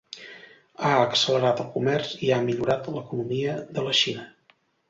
[0.85, 4.31] Ha accelerat el comerç i ha millorat l'economia de la Xina.